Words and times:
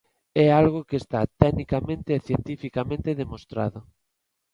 É 0.45 0.47
algo 0.61 0.79
que 0.89 0.97
está 1.03 1.19
tecnicamente 1.41 2.09
e 2.17 2.23
cientificamente 2.27 3.17
demostrado. 3.21 3.79